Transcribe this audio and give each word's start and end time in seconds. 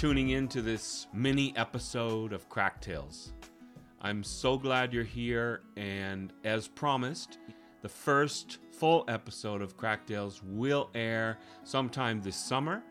tuning 0.00 0.30
in 0.30 0.48
to 0.48 0.62
this 0.62 1.08
mini 1.12 1.52
episode 1.58 2.32
of 2.32 2.48
Crack 2.48 2.80
Tales. 2.80 3.34
I'm 4.00 4.24
so 4.24 4.56
glad 4.56 4.94
you're 4.94 5.04
here, 5.04 5.60
and 5.76 6.32
as 6.42 6.66
promised, 6.68 7.36
the 7.82 7.88
first 7.90 8.60
full 8.72 9.04
episode 9.08 9.60
of 9.60 9.76
Crack 9.76 10.06
Tales 10.06 10.40
will 10.42 10.88
air 10.94 11.36
sometime 11.64 12.22
this 12.22 12.36
summer. 12.36 12.82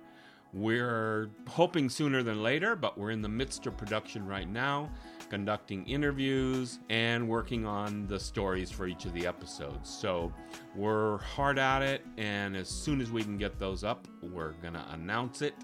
We're 0.53 1.31
hoping 1.47 1.89
sooner 1.89 2.21
than 2.21 2.43
later, 2.43 2.75
but 2.75 2.95
we're 2.95 3.09
in 3.09 3.23
the 3.23 3.27
midst 3.27 3.65
of 3.65 3.75
production 3.75 4.27
right 4.27 4.47
now, 4.47 4.91
conducting 5.31 5.87
interviews 5.87 6.77
and 6.91 7.27
working 7.27 7.65
on 7.65 8.05
the 8.05 8.19
stories 8.19 8.69
for 8.69 8.85
each 8.85 9.05
of 9.05 9.13
the 9.13 9.25
episodes. 9.25 9.89
So 9.89 10.31
we're 10.75 11.17
hard 11.17 11.57
at 11.57 11.81
it, 11.81 12.05
and 12.19 12.55
as 12.55 12.69
soon 12.69 13.01
as 13.01 13.09
we 13.09 13.23
can 13.23 13.39
get 13.39 13.57
those 13.57 13.83
up, 13.83 14.07
we're 14.21 14.51
going 14.61 14.75
to 14.75 14.85
announce 14.91 15.41
it. 15.41 15.55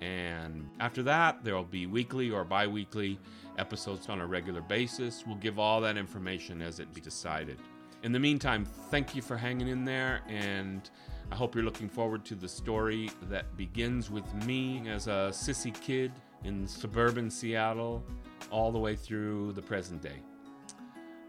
And 0.00 0.68
after 0.80 1.02
that, 1.04 1.44
there 1.44 1.54
will 1.54 1.64
be 1.64 1.86
weekly 1.86 2.30
or 2.30 2.44
bi 2.44 2.66
weekly 2.66 3.18
episodes 3.58 4.08
on 4.08 4.20
a 4.20 4.26
regular 4.26 4.60
basis. 4.60 5.24
We'll 5.26 5.36
give 5.36 5.58
all 5.58 5.80
that 5.80 5.96
information 5.96 6.60
as 6.60 6.80
it 6.80 6.92
be 6.92 7.00
decided. 7.00 7.58
In 8.02 8.12
the 8.12 8.18
meantime, 8.18 8.64
thank 8.64 9.14
you 9.14 9.22
for 9.22 9.36
hanging 9.36 9.68
in 9.68 9.84
there 9.84 10.20
and 10.28 10.90
I 11.30 11.36
hope 11.36 11.54
you're 11.54 11.64
looking 11.64 11.88
forward 11.88 12.24
to 12.26 12.34
the 12.34 12.48
story 12.48 13.10
that 13.30 13.56
begins 13.56 14.10
with 14.10 14.32
me 14.44 14.86
as 14.88 15.06
a 15.06 15.30
sissy 15.32 15.72
kid 15.80 16.12
in 16.44 16.66
suburban 16.66 17.30
Seattle 17.30 18.04
all 18.50 18.70
the 18.70 18.78
way 18.78 18.94
through 18.94 19.52
the 19.52 19.62
present 19.62 20.02
day. 20.02 20.20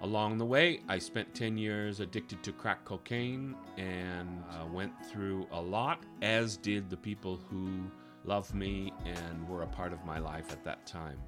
Along 0.02 0.38
the 0.38 0.46
way, 0.46 0.82
I 0.90 1.00
spent 1.00 1.34
10 1.34 1.58
years 1.58 2.02
addicted 2.02 2.44
to 2.44 2.52
crack 2.52 2.84
cocaine 2.84 3.56
and 3.78 4.44
uh, 4.52 4.66
went 4.68 4.92
through 5.06 5.48
a 5.52 5.62
lot, 5.62 6.04
as 6.22 6.58
did 6.58 6.90
the 6.90 6.98
people 6.98 7.40
who 7.50 7.90
loved 8.28 8.54
me 8.54 8.94
and 9.06 9.48
were 9.48 9.62
a 9.62 9.68
part 9.68 9.94
of 9.94 10.06
my 10.06 10.20
life 10.20 10.52
at 10.52 10.64
that 10.64 10.86
time. 10.86 11.20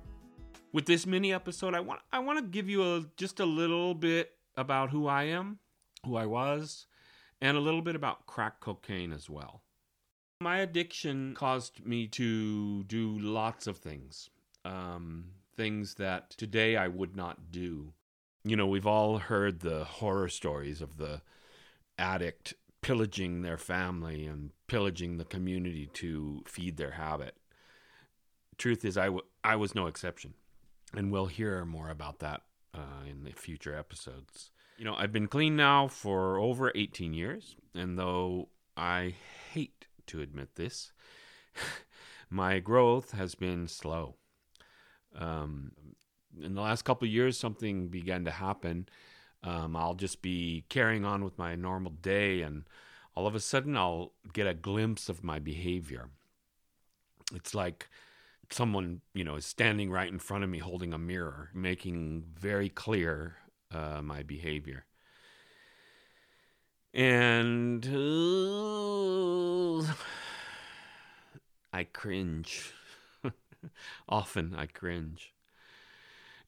With 0.74 0.86
this 0.86 1.06
mini 1.06 1.34
episode, 1.34 1.74
I 1.74 1.80
want 1.80 2.02
I 2.12 2.20
want 2.20 2.40
to 2.40 2.46
give 2.46 2.70
you 2.70 2.84
a, 2.84 3.06
just 3.16 3.40
a 3.40 3.46
little 3.46 3.94
bit 3.94 4.32
about 4.56 4.90
who 4.90 5.08
I 5.08 5.24
am, 5.24 5.60
who 6.06 6.18
I 6.18 6.26
was, 6.26 6.88
and 7.42 7.58
a 7.58 7.62
little 7.62 7.82
bit 7.82 7.96
about 7.96 8.26
crack 8.26 8.60
cocaine 8.60 9.14
as 9.14 9.30
well. 9.30 9.64
My 10.42 10.58
addiction 10.58 11.34
caused 11.36 11.86
me 11.86 12.08
to 12.10 12.84
do 12.84 13.18
lots 13.20 13.66
of 13.66 13.78
things, 13.78 14.30
um, 14.66 15.26
things 15.56 15.96
that 15.96 16.32
today 16.32 16.78
I 16.78 16.88
would 16.88 17.16
not 17.16 17.52
do. 17.52 17.94
You 18.44 18.56
know, 18.56 18.68
we've 18.68 18.88
all 18.88 19.18
heard 19.18 19.60
the 19.62 19.84
horror 19.84 20.30
stories 20.30 20.82
of 20.82 20.98
the 20.98 21.22
addict 21.98 22.54
pillaging 22.82 23.42
their 23.42 23.58
family 23.58 24.26
and 24.26 24.52
pillaging 24.68 25.18
the 25.18 25.26
community 25.26 25.90
to 25.94 26.44
feed 26.46 26.78
their 26.78 26.92
habit. 26.92 27.36
Truth 28.58 28.86
is, 28.86 28.98
I, 28.98 29.06
w- 29.06 29.26
I 29.44 29.56
was 29.56 29.76
no 29.76 29.88
exception. 29.88 30.34
And 30.94 31.12
we'll 31.12 31.28
hear 31.28 31.66
more 31.66 31.90
about 31.90 32.20
that 32.20 32.42
uh, 32.74 33.04
in 33.10 33.24
the 33.24 33.32
future 33.32 33.76
episodes. 33.76 34.52
You 34.78 34.86
know, 34.86 34.96
I've 34.96 35.12
been 35.12 35.28
clean 35.28 35.56
now 35.56 35.88
for 35.88 36.38
over 36.38 36.72
18 36.76 37.14
years, 37.14 37.56
and 37.74 37.98
though 37.98 38.50
I 38.76 39.16
hate 39.52 39.88
to 40.08 40.22
admit 40.22 40.56
this, 40.56 40.94
my 42.30 42.60
growth 42.60 43.12
has 43.12 43.36
been 43.36 43.68
slow. 43.68 44.16
Um, 45.16 45.72
in 46.40 46.54
the 46.54 46.62
last 46.62 46.84
couple 46.84 47.08
years, 47.08 47.38
something 47.38 47.88
began 47.88 48.26
to 48.26 48.32
happen. 48.32 48.88
Um, 49.44 49.76
I'll 49.76 49.94
just 49.94 50.22
be 50.22 50.66
carrying 50.70 51.06
on 51.06 51.24
with 51.24 51.38
my 51.38 51.56
normal 51.56 51.92
day, 51.92 52.42
and 52.42 52.64
all 53.16 53.28
of 53.28 53.36
a 53.36 53.40
sudden, 53.40 53.78
I'll 53.78 54.14
get 54.34 54.48
a 54.48 54.54
glimpse 54.54 55.10
of 55.10 55.24
my 55.24 55.40
behavior. 55.40 56.10
It's 57.34 57.54
like 57.54 57.88
someone, 58.52 59.02
you 59.14 59.24
know, 59.24 59.36
is 59.36 59.46
standing 59.46 59.92
right 59.92 60.08
in 60.08 60.20
front 60.20 60.44
of 60.44 60.50
me 60.50 60.60
holding 60.60 60.94
a 60.94 60.98
mirror, 60.98 61.50
making 61.54 62.24
very 62.36 62.70
clear 62.70 63.38
uh, 63.72 64.02
my 64.02 64.24
behavior. 64.24 64.86
And 66.94 67.86
uh, 67.86 67.94
I 71.74 71.84
cringe. 71.84 72.74
Often 74.10 74.56
I 74.56 74.66
cringe. 74.66 75.34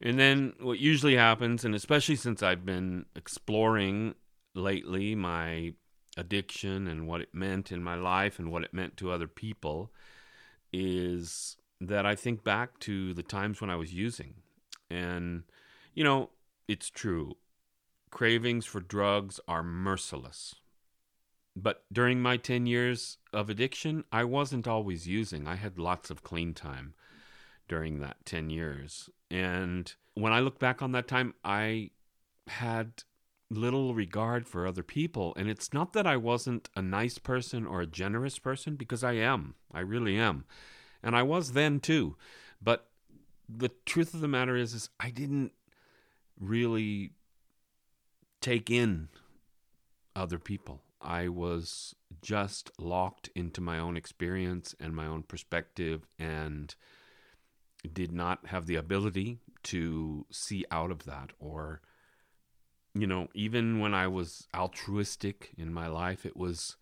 And 0.00 0.18
then 0.18 0.54
what 0.60 0.78
usually 0.78 1.16
happens, 1.16 1.64
and 1.64 1.74
especially 1.74 2.16
since 2.16 2.42
I've 2.42 2.64
been 2.64 3.04
exploring 3.14 4.14
lately 4.54 5.14
my 5.14 5.74
addiction 6.16 6.86
and 6.88 7.06
what 7.06 7.20
it 7.20 7.34
meant 7.34 7.70
in 7.70 7.82
my 7.82 7.94
life 7.94 8.38
and 8.38 8.50
what 8.50 8.64
it 8.64 8.72
meant 8.72 8.96
to 8.98 9.10
other 9.10 9.28
people, 9.28 9.92
is 10.72 11.56
that 11.80 12.06
I 12.06 12.14
think 12.14 12.44
back 12.44 12.78
to 12.80 13.12
the 13.12 13.22
times 13.22 13.60
when 13.60 13.70
I 13.70 13.76
was 13.76 13.92
using. 13.92 14.34
And, 14.90 15.44
you 15.94 16.02
know, 16.02 16.30
it's 16.66 16.88
true. 16.88 17.36
Cravings 18.10 18.64
for 18.64 18.80
drugs 18.80 19.38
are 19.46 19.62
merciless. 19.62 20.54
But 21.54 21.84
during 21.92 22.22
my 22.22 22.36
10 22.36 22.66
years 22.66 23.18
of 23.32 23.50
addiction, 23.50 24.04
I 24.10 24.24
wasn't 24.24 24.66
always 24.66 25.06
using. 25.06 25.46
I 25.46 25.56
had 25.56 25.78
lots 25.78 26.10
of 26.10 26.22
clean 26.22 26.54
time 26.54 26.94
during 27.70 28.00
that 28.00 28.16
10 28.24 28.50
years. 28.50 29.08
And 29.30 29.94
when 30.14 30.32
I 30.32 30.40
look 30.40 30.58
back 30.58 30.82
on 30.82 30.90
that 30.90 31.06
time, 31.06 31.34
I 31.44 31.90
had 32.48 33.04
little 33.48 33.94
regard 33.94 34.48
for 34.48 34.66
other 34.66 34.82
people. 34.82 35.32
And 35.36 35.48
it's 35.48 35.72
not 35.72 35.92
that 35.92 36.04
I 36.04 36.16
wasn't 36.16 36.68
a 36.74 36.82
nice 36.82 37.18
person 37.18 37.68
or 37.68 37.80
a 37.80 37.86
generous 37.86 38.40
person, 38.40 38.74
because 38.74 39.04
I 39.04 39.12
am. 39.12 39.54
I 39.72 39.80
really 39.80 40.18
am. 40.18 40.46
And 41.00 41.14
I 41.14 41.22
was 41.22 41.52
then 41.52 41.78
too. 41.78 42.16
But 42.60 42.88
the 43.48 43.70
truth 43.86 44.14
of 44.14 44.20
the 44.20 44.26
matter 44.26 44.56
is, 44.56 44.74
is 44.74 44.90
I 44.98 45.10
didn't 45.10 45.52
really 46.40 47.12
take 48.40 48.68
in 48.68 49.10
other 50.16 50.40
people. 50.40 50.82
I 51.00 51.28
was 51.28 51.94
just 52.20 52.72
locked 52.80 53.30
into 53.36 53.60
my 53.60 53.78
own 53.78 53.96
experience 53.96 54.74
and 54.80 54.92
my 54.92 55.06
own 55.06 55.22
perspective 55.22 56.08
and 56.18 56.74
did 57.88 58.12
not 58.12 58.46
have 58.46 58.66
the 58.66 58.76
ability 58.76 59.38
to 59.62 60.26
see 60.30 60.64
out 60.70 60.90
of 60.90 61.04
that 61.04 61.30
or 61.38 61.80
you 62.94 63.06
know 63.06 63.28
even 63.34 63.78
when 63.78 63.94
i 63.94 64.06
was 64.06 64.46
altruistic 64.54 65.50
in 65.56 65.72
my 65.72 65.86
life 65.86 66.24
it 66.26 66.36
was 66.36 66.76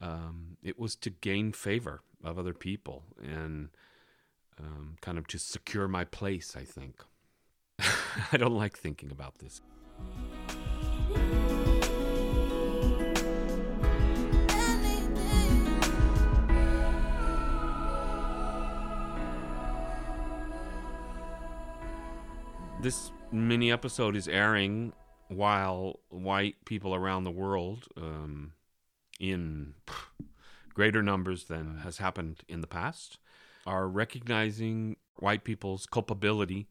um, 0.00 0.58
it 0.62 0.78
was 0.78 0.94
to 0.94 1.08
gain 1.08 1.52
favor 1.52 2.02
of 2.22 2.38
other 2.38 2.52
people 2.52 3.04
and 3.22 3.70
um, 4.60 4.96
kind 5.00 5.16
of 5.16 5.26
to 5.26 5.38
secure 5.38 5.88
my 5.88 6.04
place 6.04 6.54
i 6.56 6.64
think 6.64 7.02
I 8.32 8.36
don't 8.36 8.56
like 8.56 8.76
thinking 8.78 9.10
about 9.10 9.38
this. 9.38 9.60
This 22.82 23.10
mini 23.32 23.72
episode 23.72 24.14
is 24.14 24.28
airing 24.28 24.92
while 25.28 26.00
white 26.08 26.64
people 26.66 26.94
around 26.94 27.24
the 27.24 27.30
world, 27.30 27.88
um, 27.96 28.52
in 29.18 29.74
greater 30.74 31.02
numbers 31.02 31.44
than 31.44 31.78
has 31.78 31.98
happened 31.98 32.42
in 32.48 32.60
the 32.60 32.66
past, 32.66 33.18
are 33.66 33.88
recognizing 33.88 34.96
white 35.16 35.42
people's 35.42 35.86
culpability 35.86 36.68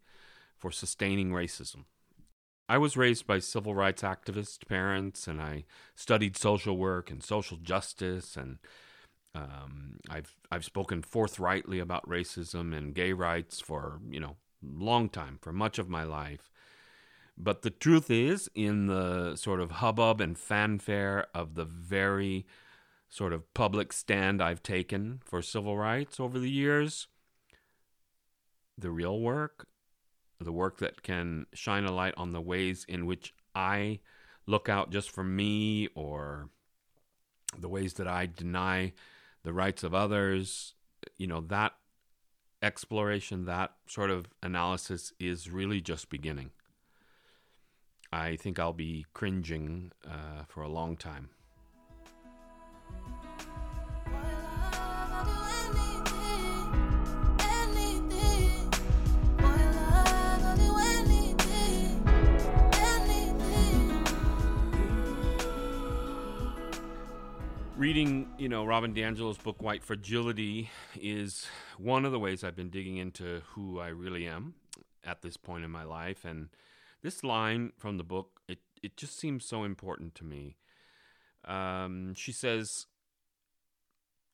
for 0.57 0.71
sustaining 0.71 1.31
racism. 1.31 1.85
I 2.69 2.77
was 2.77 2.95
raised 2.95 3.27
by 3.27 3.39
civil 3.39 3.75
rights 3.75 4.01
activist 4.01 4.67
parents, 4.67 5.27
and 5.27 5.41
I 5.41 5.65
studied 5.95 6.37
social 6.37 6.77
work 6.77 7.11
and 7.11 7.21
social 7.21 7.57
justice, 7.57 8.37
and 8.37 8.59
um, 9.33 9.99
I've 10.09 10.35
I've 10.51 10.65
spoken 10.65 11.01
forthrightly 11.01 11.79
about 11.79 12.07
racism 12.07 12.75
and 12.75 12.95
gay 12.95 13.11
rights 13.11 13.59
for 13.59 13.99
you 14.09 14.19
know 14.19 14.37
long 14.73 15.09
time, 15.09 15.39
for 15.41 15.53
much 15.53 15.79
of 15.79 15.89
my 15.89 16.03
life. 16.03 16.49
But 17.37 17.61
the 17.61 17.69
truth 17.69 18.09
is, 18.09 18.49
in 18.55 18.87
the 18.87 19.35
sort 19.35 19.59
of 19.59 19.71
hubbub 19.71 20.21
and 20.21 20.37
fanfare 20.37 21.27
of 21.33 21.55
the 21.55 21.65
very 21.65 22.45
sort 23.09 23.33
of 23.33 23.53
public 23.53 23.93
stand 23.93 24.41
I've 24.41 24.63
taken 24.63 25.21
for 25.25 25.41
civil 25.41 25.77
rights 25.77 26.19
over 26.19 26.39
the 26.39 26.49
years, 26.49 27.07
the 28.77 28.91
real 28.91 29.19
work 29.19 29.67
the 30.39 30.51
work 30.51 30.77
that 30.79 31.03
can 31.03 31.45
shine 31.53 31.85
a 31.85 31.91
light 31.91 32.13
on 32.17 32.31
the 32.31 32.41
ways 32.41 32.85
in 32.87 33.05
which 33.05 33.33
I 33.53 33.99
look 34.45 34.69
out 34.69 34.91
just 34.91 35.09
for 35.11 35.23
me 35.23 35.87
or 35.95 36.49
the 37.57 37.69
ways 37.69 37.93
that 37.93 38.07
I 38.07 38.25
deny 38.25 38.93
the 39.43 39.53
rights 39.53 39.83
of 39.83 39.93
others, 39.93 40.73
you 41.17 41.27
know, 41.27 41.41
that 41.41 41.73
exploration, 42.65 43.45
that 43.45 43.71
sort 43.87 44.09
of 44.09 44.25
analysis 44.41 45.13
is 45.19 45.49
really 45.49 45.79
just 45.79 46.09
beginning. 46.09 46.49
I 48.11 48.35
think 48.35 48.59
I'll 48.59 48.73
be 48.73 49.05
cringing 49.13 49.91
uh, 50.05 50.43
for 50.47 50.63
a 50.63 50.67
long 50.67 50.97
time. 50.97 51.29
Reading, 67.77 68.29
you 68.37 68.47
know, 68.47 68.65
Robin 68.65 68.93
DiAngelo's 68.93 69.37
book 69.37 69.61
White 69.61 69.83
Fragility 69.83 70.69
is 70.95 71.45
one 71.77 72.05
of 72.05 72.11
the 72.11 72.19
ways 72.19 72.43
I've 72.43 72.55
been 72.55 72.69
digging 72.69 72.97
into 72.97 73.41
who 73.47 73.79
I 73.79 73.87
really 73.87 74.25
am 74.27 74.55
at 75.03 75.21
this 75.21 75.37
point 75.37 75.65
in 75.65 75.71
my 75.71 75.83
life 75.83 76.23
and 76.25 76.49
this 77.03 77.23
line 77.23 77.73
from 77.77 77.97
the 77.97 78.03
book 78.03 78.39
it 78.47 78.59
it 78.81 78.97
just 78.97 79.19
seems 79.19 79.45
so 79.45 79.63
important 79.63 80.15
to 80.15 80.23
me. 80.23 80.57
Um, 81.43 82.13
she 82.15 82.31
says 82.31 82.87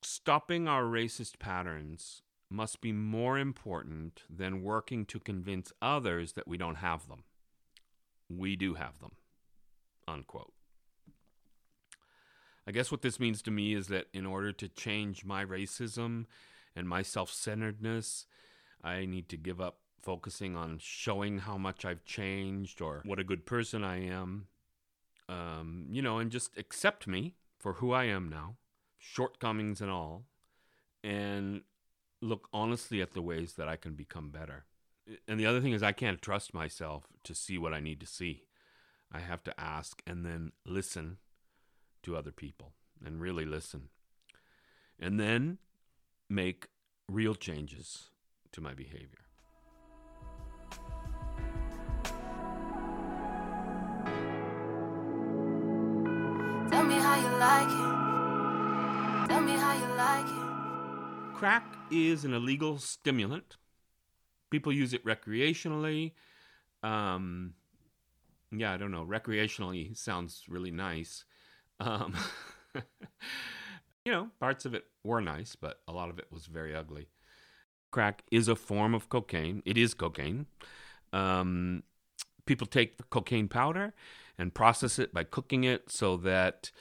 stopping 0.02 0.68
our 0.68 0.84
racist 0.84 1.40
patterns 1.40 2.22
must 2.50 2.82
be 2.82 2.92
more 2.92 3.40
important 3.40 4.24
than 4.30 4.62
working 4.62 5.06
to 5.06 5.20
convince 5.20 5.72
others 5.82 6.34
that 6.34 6.48
we 6.48 6.58
don't 6.58 6.76
have 6.76 7.08
them. 7.08 7.24
We 8.30 8.56
do 8.56 8.76
have 8.76 9.00
them. 9.00 9.14
Unquote. 10.08 10.54
I 12.72 12.74
guess 12.74 12.90
what 12.90 13.02
this 13.02 13.20
means 13.20 13.42
to 13.42 13.52
me 13.52 13.74
is 13.74 13.88
that 13.88 14.08
in 14.14 14.26
order 14.26 14.54
to 14.54 14.70
change 14.70 15.26
my 15.26 15.44
racism 15.44 16.24
and 16.74 16.88
my 16.88 17.02
self 17.02 17.30
centeredness, 17.30 18.28
I 18.82 19.04
need 19.04 19.28
to 19.28 19.36
give 19.36 19.60
up 19.60 19.80
focusing 20.02 20.56
on 20.56 20.78
showing 20.80 21.40
how 21.40 21.58
much 21.58 21.84
I've 21.84 22.06
changed 22.06 22.82
or 22.82 23.02
what 23.04 23.20
a 23.20 23.26
good 23.26 23.46
person 23.46 23.84
I 23.84 24.06
am. 24.06 24.48
Um, 25.28 25.88
you 25.92 26.02
know, 26.02 26.20
and 26.20 26.32
just 26.32 26.58
accept 26.58 27.08
me 27.08 27.36
for 27.60 27.74
who 27.74 27.92
I 27.92 28.06
am 28.06 28.30
now, 28.30 28.56
shortcomings 28.98 29.82
and 29.82 29.92
all, 29.92 30.24
and 31.04 31.64
look 32.22 32.48
honestly 32.54 33.02
at 33.02 33.12
the 33.12 33.22
ways 33.22 33.56
that 33.56 33.68
I 33.68 33.76
can 33.76 33.96
become 33.96 34.30
better. 34.30 34.64
And 35.28 35.38
the 35.38 35.46
other 35.46 35.60
thing 35.60 35.74
is, 35.74 35.84
I 35.84 35.92
can't 35.92 36.22
trust 36.22 36.54
myself 36.54 37.04
to 37.26 37.36
see 37.36 37.58
what 37.58 37.74
I 37.74 37.82
need 37.82 38.00
to 38.00 38.08
see. 38.08 38.44
I 39.12 39.20
have 39.20 39.44
to 39.44 39.60
ask 39.60 40.02
and 40.08 40.26
then 40.26 40.54
listen 40.66 41.18
to 42.04 42.16
other 42.16 42.32
people 42.32 42.74
and 43.04 43.22
really 43.22 43.46
listen. 43.46 43.90
And 45.00 45.20
then 45.20 45.58
make 46.30 46.68
real 47.10 47.36
changes 47.36 48.10
to 48.52 48.62
my 48.62 48.74
behavior. 48.74 49.26
Tell 56.70 56.86
me 56.86 56.96
how 56.96 57.16
you 57.20 57.38
like 57.38 57.68
it. 57.68 59.30
Tell 59.30 59.42
me 59.42 59.54
how 59.54 59.74
you 59.74 59.94
like 59.96 60.26
it. 60.26 61.36
Crack 61.36 61.76
is 61.90 62.24
an 62.24 62.34
illegal 62.34 62.78
stimulant. 62.78 63.58
People 64.50 64.72
use 64.72 64.94
it 64.94 65.04
recreationally. 65.06 66.12
Um, 66.84 67.54
yeah, 68.52 68.74
I 68.74 68.78
don't 68.78 68.92
know. 68.92 69.06
Recreationally 69.06 69.98
sounds 69.98 70.44
really 70.48 70.72
nice. 70.72 71.26
Um, 71.82 72.16
you 74.06 74.12
know, 74.12 74.30
parts 74.40 74.66
of 74.66 74.74
it 74.74 74.86
were 75.04 75.22
nice, 75.22 75.56
but 75.56 75.82
a 75.88 75.92
lot 75.92 76.10
of 76.10 76.20
it 76.20 76.28
was 76.32 76.46
very 76.46 76.76
ugly. 76.76 77.08
Crack 77.92 78.24
is 78.32 78.48
a 78.48 78.56
form 78.56 78.94
of 78.94 79.10
cocaine. 79.10 79.62
It 79.66 79.78
is 79.78 79.94
cocaine. 79.94 80.46
Um, 81.12 81.84
people 82.46 82.68
take 82.68 82.98
the 82.98 83.04
cocaine 83.04 83.48
powder 83.48 83.94
and 84.38 84.54
process 84.54 85.00
it 85.00 85.14
by 85.14 85.24
cooking 85.24 85.64
it 85.64 85.92
so 85.92 86.18
that 86.18 86.72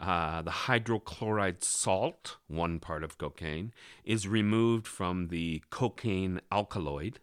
uh, 0.00 0.42
the 0.42 0.50
hydrochloride 0.50 1.64
salt, 1.64 2.36
one 2.48 2.80
part 2.80 3.02
of 3.02 3.16
cocaine, 3.16 3.72
is 4.04 4.28
removed 4.28 4.86
from 4.86 5.28
the 5.28 5.62
cocaine 5.70 6.40
alkaloid 6.52 7.20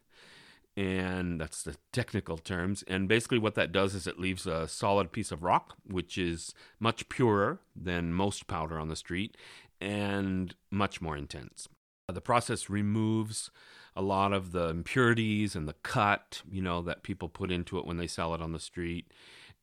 and 0.78 1.40
that's 1.40 1.64
the 1.64 1.76
technical 1.94 2.38
terms. 2.38 2.84
And 2.88 3.08
basically, 3.08 3.40
what 3.40 3.56
that 3.56 3.72
does 3.72 3.96
is 3.96 4.08
it 4.08 4.20
leaves 4.20 4.46
a 4.46 4.68
solid 4.68 5.12
piece 5.12 5.32
of 5.32 5.44
rock, 5.44 5.76
which 5.86 6.18
is 6.18 6.54
much 6.80 7.08
purer 7.08 7.60
than 7.76 8.14
most 8.14 8.48
powder 8.48 8.78
on 8.78 8.90
the 8.90 8.96
street 8.96 9.38
and 9.80 10.56
much 10.72 11.02
more 11.02 11.16
intense. 11.18 11.68
Uh, 12.10 12.14
the 12.14 12.22
process 12.22 12.70
removes 12.70 13.52
a 13.96 14.02
lot 14.02 14.34
of 14.34 14.52
the 14.52 14.68
impurities 14.68 15.56
and 15.56 15.68
the 15.68 15.76
cut, 15.84 16.42
you 16.52 16.62
know, 16.62 16.82
that 16.82 17.04
people 17.04 17.30
put 17.30 17.52
into 17.52 17.78
it 17.78 17.86
when 17.86 17.98
they 17.98 18.08
sell 18.08 18.34
it 18.34 18.42
on 18.42 18.52
the 18.52 18.60
street, 18.60 19.12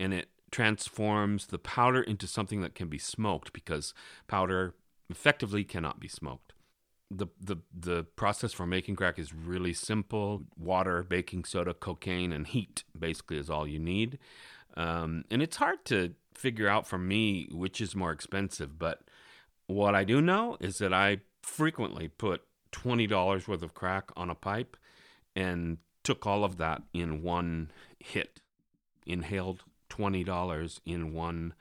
and 0.00 0.14
it 0.14 0.28
transforms 0.50 1.46
the 1.46 1.58
powder 1.58 2.02
into 2.02 2.26
something 2.26 2.60
that 2.60 2.74
can 2.74 2.88
be 2.88 2.98
smoked 2.98 3.52
because 3.52 3.94
powder 4.26 4.74
effectively 5.10 5.64
cannot 5.64 6.00
be 6.00 6.08
smoked 6.08 6.51
the 7.16 7.26
the 7.40 7.56
the 7.72 8.04
process 8.16 8.52
for 8.52 8.66
making 8.66 8.96
crack 8.96 9.18
is 9.18 9.34
really 9.34 9.72
simple. 9.72 10.44
Water, 10.56 11.02
baking 11.02 11.44
soda, 11.44 11.74
cocaine, 11.74 12.32
and 12.32 12.46
heat 12.46 12.84
basically 12.98 13.38
is 13.38 13.50
all 13.50 13.66
you 13.66 13.78
need. 13.78 14.18
Um, 14.76 15.24
and 15.30 15.42
it's 15.42 15.56
hard 15.56 15.84
to 15.86 16.14
figure 16.34 16.68
out 16.68 16.86
for 16.86 16.98
me 16.98 17.48
which 17.52 17.80
is 17.80 17.94
more 17.94 18.10
expensive. 18.10 18.78
But 18.78 19.02
what 19.66 19.94
I 19.94 20.04
do 20.04 20.20
know 20.20 20.56
is 20.60 20.78
that 20.78 20.92
I 20.92 21.20
frequently 21.42 22.08
put 22.08 22.42
twenty 22.70 23.06
dollars 23.06 23.46
worth 23.46 23.62
of 23.62 23.74
crack 23.74 24.10
on 24.16 24.30
a 24.30 24.34
pipe 24.34 24.76
and 25.36 25.78
took 26.02 26.26
all 26.26 26.44
of 26.44 26.56
that 26.56 26.82
in 26.92 27.22
one 27.22 27.70
hit. 27.98 28.40
Inhaled 29.06 29.64
twenty 29.88 30.24
dollars 30.24 30.80
in 30.86 31.12
one 31.12 31.54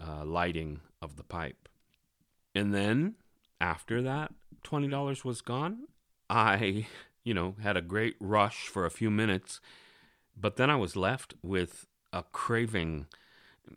uh, 0.00 0.24
lighting 0.24 0.80
of 1.00 1.16
the 1.16 1.24
pipe, 1.24 1.68
and 2.54 2.74
then 2.74 3.14
after 3.64 4.02
that 4.02 4.30
$20 4.62 5.24
was 5.24 5.40
gone, 5.40 5.84
I, 6.28 6.86
you 7.24 7.32
know, 7.32 7.56
had 7.62 7.78
a 7.78 7.82
great 7.82 8.14
rush 8.20 8.66
for 8.66 8.84
a 8.84 8.90
few 8.90 9.10
minutes, 9.10 9.60
but 10.36 10.56
then 10.56 10.68
I 10.68 10.76
was 10.76 10.96
left 10.96 11.34
with 11.42 11.86
a 12.12 12.24
craving, 12.24 13.06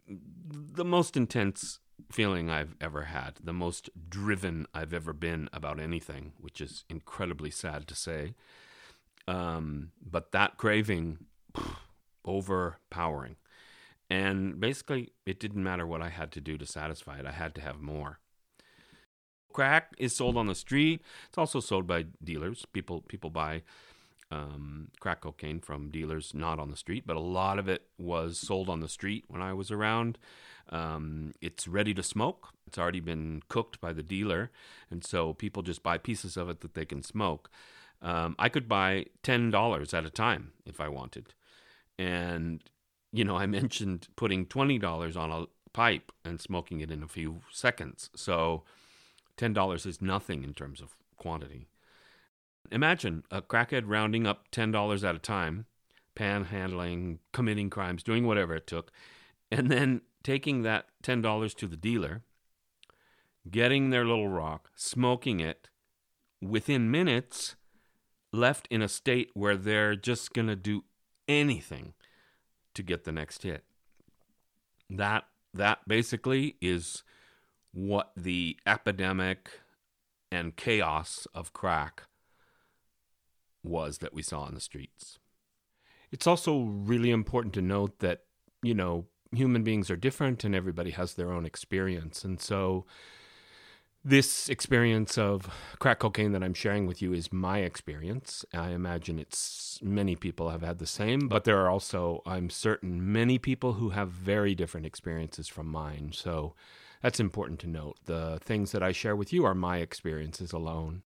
the 0.06 0.84
most 0.84 1.16
intense 1.16 1.80
feeling 2.12 2.50
I've 2.50 2.76
ever 2.82 3.04
had, 3.04 3.40
the 3.42 3.54
most 3.54 3.90
driven 4.10 4.68
I've 4.74 4.94
ever 4.94 5.14
been 5.14 5.50
about 5.54 5.80
anything, 5.80 6.34
which 6.38 6.60
is 6.60 6.84
incredibly 6.90 7.50
sad 7.50 7.88
to 7.88 7.96
say. 7.96 8.34
Um, 9.26 9.92
but 10.06 10.34
that 10.34 10.58
craving, 10.58 11.20
overpowering. 12.26 13.38
And 14.10 14.60
basically, 14.60 15.14
it 15.26 15.40
didn't 15.40 15.64
matter 15.64 15.88
what 15.88 16.02
I 16.02 16.10
had 16.10 16.32
to 16.34 16.42
do 16.42 16.58
to 16.58 16.66
satisfy 16.66 17.20
it, 17.20 17.26
I 17.26 17.32
had 17.32 17.56
to 17.56 17.62
have 17.62 17.80
more 17.80 18.20
crack 19.54 19.94
is 19.98 20.16
sold 20.16 20.38
on 20.38 20.48
the 20.48 20.56
street. 20.56 21.02
It's 21.28 21.38
also 21.38 21.60
sold 21.60 21.88
by 21.88 22.06
dealers. 22.24 22.66
People 22.74 23.02
people 23.02 23.30
buy 23.30 23.64
um, 24.32 24.90
crack 25.00 25.22
cocaine 25.22 25.60
from 25.60 25.90
dealers 25.90 26.34
not 26.34 26.60
on 26.60 26.70
the 26.70 26.78
street, 26.78 27.04
but 27.06 27.16
a 27.16 27.22
lot 27.22 27.60
of 27.60 27.68
it 27.68 27.84
was 27.98 28.38
sold 28.38 28.70
on 28.70 28.82
the 28.82 28.90
street 28.90 29.26
when 29.28 29.42
I 29.42 29.54
was 29.54 29.72
around. 29.72 30.18
Um, 30.70 31.34
it's 31.42 31.68
ready 31.68 31.94
to 31.94 32.04
smoke. 32.04 32.50
It's 32.68 32.78
already 32.78 33.00
been 33.00 33.42
cooked 33.48 33.80
by 33.80 33.94
the 33.94 34.04
dealer, 34.04 34.52
and 34.92 35.04
so 35.04 35.34
people 35.34 35.64
just 35.64 35.82
buy 35.82 35.98
pieces 35.98 36.36
of 36.36 36.50
it 36.50 36.60
that 36.60 36.74
they 36.74 36.86
can 36.86 37.04
smoke. 37.04 37.50
Um, 38.02 38.36
I 38.38 38.50
could 38.50 38.68
buy 38.68 39.06
ten 39.24 39.50
dollars 39.50 39.94
at 39.94 40.06
a 40.06 40.10
time 40.10 40.52
if 40.66 40.82
I 40.82 40.90
wanted, 40.90 41.34
and 41.98 42.62
you 43.14 43.24
know 43.24 43.38
I 43.38 43.46
mentioned 43.60 44.10
putting 44.18 44.46
twenty 44.46 44.78
dollars 44.78 45.16
on 45.16 45.32
a 45.32 45.46
pipe 45.72 46.12
and 46.26 46.42
smoking 46.42 46.82
it 46.82 46.92
in 46.92 47.02
a 47.02 47.08
few 47.08 47.42
seconds. 47.52 48.10
So 48.16 48.64
$10 49.38 49.86
is 49.86 50.02
nothing 50.02 50.44
in 50.44 50.54
terms 50.54 50.82
of 50.82 50.96
quantity. 51.16 51.68
Imagine 52.72 53.24
a 53.32 53.42
crackhead 53.42 53.84
rounding 53.86 54.28
up 54.28 54.52
$10 54.52 55.08
at 55.08 55.16
a 55.16 55.20
time, 55.20 55.66
panhandling, 56.16 57.20
committing 57.32 57.70
crimes, 57.70 58.04
doing 58.04 58.26
whatever 58.26 58.56
it 58.56 58.68
took, 58.68 58.92
and 59.52 59.72
then 59.72 60.02
taking 60.24 60.64
that 60.64 60.88
$10 61.04 61.56
to 61.56 61.68
the 61.68 61.78
dealer, 61.78 62.24
getting 63.50 63.90
their 63.90 64.06
little 64.06 64.28
rock, 64.28 64.70
smoking 64.76 65.40
it, 65.40 65.70
within 66.42 66.92
minutes, 66.92 67.56
left 68.34 68.68
in 68.70 68.82
a 68.82 68.90
state 68.90 69.30
where 69.34 69.56
they're 69.56 69.96
just 69.96 70.34
going 70.34 70.48
to 70.48 70.56
do 70.56 70.84
anything 71.28 71.94
to 72.74 72.84
get 72.84 73.06
the 73.06 73.12
next 73.12 73.44
hit. 73.44 73.64
That 74.90 75.26
that 75.54 75.80
basically 75.88 76.56
is 76.62 77.04
what 77.78 78.12
the 78.18 78.58
epidemic 78.66 79.52
and 80.32 80.56
chaos 80.56 81.28
of 81.36 81.54
crack 81.54 82.06
was 83.62 84.00
that 84.00 84.16
we 84.16 84.24
saw 84.24 84.48
in 84.48 84.56
the 84.56 84.60
streets. 84.60 85.20
It's 86.12 86.26
also 86.26 86.62
really 86.62 87.12
important 87.12 87.54
to 87.54 87.62
note 87.62 88.00
that, 88.00 88.24
you 88.64 88.74
know, 88.74 89.06
human 89.32 89.62
beings 89.62 89.92
are 89.92 89.96
different 89.96 90.44
and 90.44 90.56
everybody 90.56 90.90
has 90.90 91.14
their 91.14 91.32
own 91.32 91.46
experience. 91.46 92.26
And 92.26 92.42
so 92.42 92.86
this 94.04 94.50
experience 94.50 95.16
of 95.16 95.48
crack 95.78 96.00
cocaine 96.00 96.32
that 96.32 96.44
I'm 96.44 96.56
sharing 96.56 96.88
with 96.88 97.00
you 97.00 97.14
is 97.14 97.32
my 97.32 97.60
experience. 97.60 98.44
I 98.56 98.72
imagine 98.72 99.20
it's 99.20 99.78
many 99.84 100.16
people 100.16 100.50
have 100.50 100.64
had 100.64 100.80
the 100.80 100.88
same, 100.88 101.28
but 101.28 101.44
there 101.44 101.60
are 101.60 101.70
also, 101.70 102.24
I'm 102.26 102.50
certain, 102.50 103.12
many 103.12 103.38
people 103.38 103.74
who 103.74 103.90
have 103.90 104.10
very 104.10 104.56
different 104.56 104.88
experiences 104.88 105.48
from 105.48 105.68
mine. 105.68 106.10
So 106.14 106.56
that's 107.02 107.20
important 107.20 107.60
to 107.62 107.68
note. 107.68 107.98
The 108.06 108.40
things 108.44 108.72
that 108.72 108.84
I 108.84 108.92
share 108.92 109.16
with 109.16 109.32
you 109.34 109.46
are 109.46 109.56
my 109.56 109.78
experiences 109.78 110.52
alone. 110.52 111.04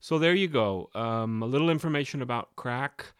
So 0.00 0.18
there 0.18 0.34
you 0.34 0.48
go. 0.48 0.88
Um, 0.94 1.42
a 1.42 1.46
little 1.46 1.70
information 1.70 2.22
about 2.22 2.56
crack, 2.56 3.12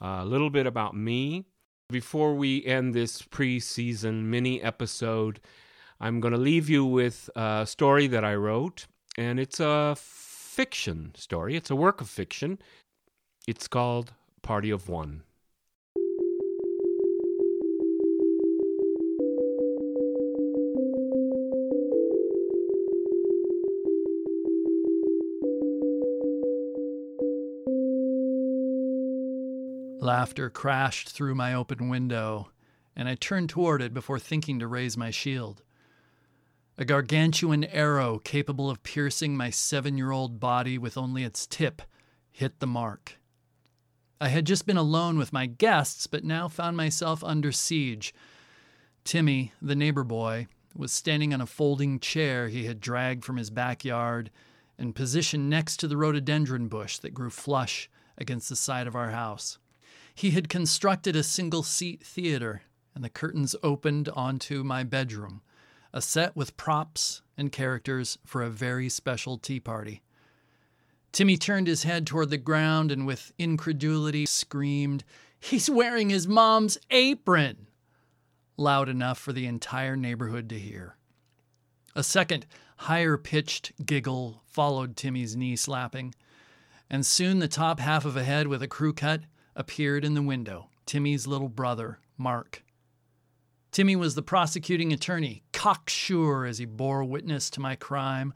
a 0.00 0.24
little 0.24 0.50
bit 0.50 0.66
about 0.66 0.94
me. 0.94 1.46
Before 1.90 2.34
we 2.34 2.64
end 2.66 2.92
this 2.92 3.22
preseason 3.22 4.24
mini 4.24 4.60
episode, 4.62 5.40
I'm 6.00 6.20
going 6.20 6.34
to 6.34 6.38
leave 6.38 6.68
you 6.68 6.84
with 6.84 7.30
a 7.34 7.64
story 7.66 8.06
that 8.08 8.24
I 8.24 8.34
wrote, 8.34 8.86
and 9.16 9.40
it's 9.40 9.58
a 9.58 9.96
fiction 9.96 11.12
story. 11.16 11.56
It's 11.56 11.70
a 11.70 11.76
work 11.76 12.02
of 12.02 12.08
fiction. 12.10 12.58
It's 13.46 13.68
called 13.68 14.12
Party 14.42 14.70
of 14.70 14.88
One. 14.88 15.22
Laughter 30.08 30.48
crashed 30.48 31.10
through 31.10 31.34
my 31.34 31.52
open 31.52 31.90
window, 31.90 32.48
and 32.96 33.06
I 33.10 33.14
turned 33.14 33.50
toward 33.50 33.82
it 33.82 33.92
before 33.92 34.18
thinking 34.18 34.58
to 34.58 34.66
raise 34.66 34.96
my 34.96 35.10
shield. 35.10 35.62
A 36.78 36.86
gargantuan 36.86 37.64
arrow 37.64 38.18
capable 38.18 38.70
of 38.70 38.82
piercing 38.82 39.36
my 39.36 39.50
seven 39.50 39.98
year 39.98 40.10
old 40.10 40.40
body 40.40 40.78
with 40.78 40.96
only 40.96 41.24
its 41.24 41.46
tip 41.46 41.82
hit 42.30 42.58
the 42.58 42.66
mark. 42.66 43.18
I 44.18 44.28
had 44.28 44.46
just 44.46 44.64
been 44.64 44.78
alone 44.78 45.18
with 45.18 45.30
my 45.30 45.44
guests, 45.44 46.06
but 46.06 46.24
now 46.24 46.48
found 46.48 46.74
myself 46.74 47.22
under 47.22 47.52
siege. 47.52 48.14
Timmy, 49.04 49.52
the 49.60 49.76
neighbor 49.76 50.04
boy, 50.04 50.46
was 50.74 50.90
standing 50.90 51.34
on 51.34 51.42
a 51.42 51.46
folding 51.46 52.00
chair 52.00 52.48
he 52.48 52.64
had 52.64 52.80
dragged 52.80 53.26
from 53.26 53.36
his 53.36 53.50
backyard 53.50 54.30
and 54.78 54.94
positioned 54.94 55.50
next 55.50 55.76
to 55.76 55.86
the 55.86 55.98
rhododendron 55.98 56.68
bush 56.68 56.96
that 56.96 57.12
grew 57.12 57.28
flush 57.28 57.90
against 58.16 58.48
the 58.48 58.56
side 58.56 58.86
of 58.86 58.96
our 58.96 59.10
house. 59.10 59.58
He 60.18 60.32
had 60.32 60.48
constructed 60.48 61.14
a 61.14 61.22
single 61.22 61.62
seat 61.62 62.02
theater, 62.02 62.62
and 62.92 63.04
the 63.04 63.08
curtains 63.08 63.54
opened 63.62 64.08
onto 64.08 64.64
my 64.64 64.82
bedroom, 64.82 65.42
a 65.92 66.02
set 66.02 66.34
with 66.34 66.56
props 66.56 67.22
and 67.36 67.52
characters 67.52 68.18
for 68.26 68.42
a 68.42 68.50
very 68.50 68.88
special 68.88 69.38
tea 69.38 69.60
party. 69.60 70.02
Timmy 71.12 71.36
turned 71.36 71.68
his 71.68 71.84
head 71.84 72.04
toward 72.04 72.30
the 72.30 72.36
ground 72.36 72.90
and 72.90 73.06
with 73.06 73.32
incredulity 73.38 74.26
screamed, 74.26 75.04
He's 75.38 75.70
wearing 75.70 76.10
his 76.10 76.26
mom's 76.26 76.78
apron! 76.90 77.68
loud 78.56 78.88
enough 78.88 79.18
for 79.18 79.32
the 79.32 79.46
entire 79.46 79.94
neighborhood 79.94 80.48
to 80.48 80.58
hear. 80.58 80.96
A 81.94 82.02
second, 82.02 82.44
higher 82.78 83.16
pitched 83.16 83.86
giggle 83.86 84.42
followed 84.46 84.96
Timmy's 84.96 85.36
knee 85.36 85.54
slapping, 85.54 86.12
and 86.90 87.06
soon 87.06 87.38
the 87.38 87.46
top 87.46 87.78
half 87.78 88.04
of 88.04 88.16
a 88.16 88.24
head 88.24 88.48
with 88.48 88.64
a 88.64 88.66
crew 88.66 88.92
cut 88.92 89.20
appeared 89.58 90.04
in 90.04 90.14
the 90.14 90.22
window 90.22 90.70
Timmy's 90.86 91.26
little 91.26 91.50
brother, 91.50 91.98
Mark. 92.16 92.62
Timmy 93.72 93.96
was 93.96 94.14
the 94.14 94.22
prosecuting 94.22 94.92
attorney, 94.92 95.42
cocksure 95.52 96.46
as 96.46 96.56
he 96.56 96.64
bore 96.64 97.04
witness 97.04 97.50
to 97.50 97.60
my 97.60 97.76
crime, 97.76 98.32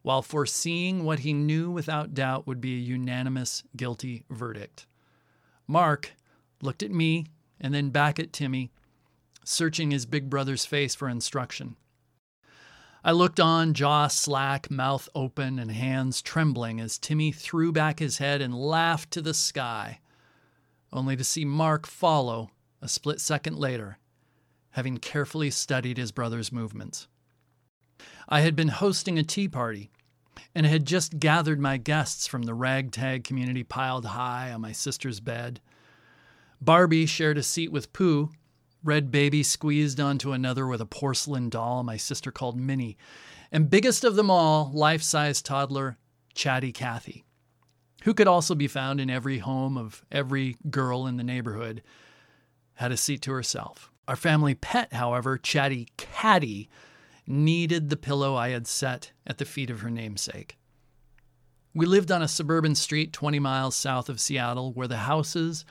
while 0.00 0.22
foreseeing 0.22 1.04
what 1.04 1.20
he 1.20 1.32
knew 1.32 1.70
without 1.70 2.14
doubt 2.14 2.46
would 2.48 2.60
be 2.60 2.74
a 2.74 2.80
unanimous 2.80 3.62
guilty 3.76 4.24
verdict. 4.30 4.86
Mark 5.68 6.14
looked 6.60 6.82
at 6.82 6.90
me 6.90 7.26
and 7.60 7.72
then 7.72 7.90
back 7.90 8.18
at 8.18 8.32
Timmy, 8.32 8.72
searching 9.44 9.92
his 9.92 10.06
big 10.06 10.28
brother's 10.28 10.64
face 10.64 10.96
for 10.96 11.08
instruction. 11.08 11.76
I 13.04 13.12
looked 13.12 13.38
on, 13.38 13.74
jaw 13.74 14.08
slack, 14.08 14.70
mouth 14.70 15.08
open, 15.14 15.60
and 15.60 15.70
hands 15.70 16.20
trembling 16.22 16.80
as 16.80 16.98
Timmy 16.98 17.30
threw 17.30 17.70
back 17.70 18.00
his 18.00 18.18
head 18.18 18.40
and 18.40 18.54
laughed 18.54 19.12
to 19.12 19.22
the 19.22 19.34
sky 19.34 20.00
only 20.92 21.16
to 21.16 21.24
see 21.24 21.44
Mark 21.44 21.86
follow 21.86 22.50
a 22.80 22.88
split 22.88 23.20
second 23.20 23.56
later, 23.56 23.98
having 24.70 24.98
carefully 24.98 25.50
studied 25.50 25.96
his 25.96 26.12
brother's 26.12 26.52
movements. 26.52 27.08
I 28.28 28.40
had 28.40 28.56
been 28.56 28.68
hosting 28.68 29.18
a 29.18 29.22
tea 29.22 29.48
party 29.48 29.90
and 30.54 30.66
had 30.66 30.86
just 30.86 31.18
gathered 31.18 31.60
my 31.60 31.76
guests 31.76 32.26
from 32.26 32.42
the 32.42 32.54
ragtag 32.54 33.24
community 33.24 33.62
piled 33.62 34.06
high 34.06 34.52
on 34.52 34.60
my 34.60 34.72
sister's 34.72 35.20
bed. 35.20 35.60
Barbie 36.60 37.06
shared 37.06 37.38
a 37.38 37.42
seat 37.42 37.72
with 37.72 37.92
Pooh. 37.92 38.30
Red 38.84 39.10
Baby 39.10 39.42
squeezed 39.42 40.00
onto 40.00 40.32
another 40.32 40.66
with 40.66 40.80
a 40.80 40.86
porcelain 40.86 41.48
doll 41.48 41.82
my 41.82 41.96
sister 41.96 42.32
called 42.32 42.58
Minnie. 42.58 42.96
And 43.52 43.70
biggest 43.70 44.04
of 44.04 44.16
them 44.16 44.30
all, 44.30 44.70
life 44.74 45.02
size 45.02 45.40
toddler, 45.40 45.98
Chatty 46.34 46.72
Cathy 46.72 47.24
who 48.04 48.14
could 48.14 48.26
also 48.26 48.54
be 48.54 48.66
found 48.66 49.00
in 49.00 49.10
every 49.10 49.38
home 49.38 49.76
of 49.76 50.04
every 50.10 50.56
girl 50.70 51.06
in 51.06 51.16
the 51.16 51.24
neighborhood, 51.24 51.82
had 52.74 52.92
a 52.92 52.96
seat 52.96 53.22
to 53.22 53.32
herself. 53.32 53.90
Our 54.08 54.16
family 54.16 54.54
pet, 54.54 54.92
however, 54.92 55.38
Chatty 55.38 55.88
Catty, 55.96 56.68
needed 57.26 57.88
the 57.88 57.96
pillow 57.96 58.34
I 58.34 58.50
had 58.50 58.66
set 58.66 59.12
at 59.26 59.38
the 59.38 59.44
feet 59.44 59.70
of 59.70 59.80
her 59.80 59.90
namesake. 59.90 60.56
We 61.74 61.86
lived 61.86 62.10
on 62.10 62.22
a 62.22 62.28
suburban 62.28 62.74
street 62.74 63.12
20 63.12 63.38
miles 63.38 63.76
south 63.76 64.08
of 64.08 64.20
Seattle 64.20 64.72
where 64.72 64.88
the 64.88 64.98
houses 64.98 65.64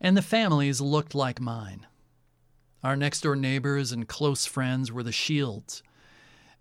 and 0.00 0.16
the 0.16 0.22
families 0.22 0.80
looked 0.80 1.14
like 1.14 1.40
mine. 1.40 1.86
Our 2.82 2.96
next 2.96 3.20
door 3.20 3.36
neighbors 3.36 3.92
and 3.92 4.08
close 4.08 4.46
friends 4.46 4.90
were 4.90 5.02
the 5.02 5.12
Shields, 5.12 5.82